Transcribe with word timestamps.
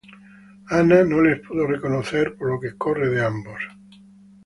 Anna 0.77 1.03
no 1.03 1.21
los 1.21 1.37
pude 1.47 1.67
reconocer 1.67 2.35
por 2.35 2.47
lo 2.49 2.59
que 2.59 2.75
corre 2.75 3.07
de 3.09 3.23
ambos. 3.23 3.61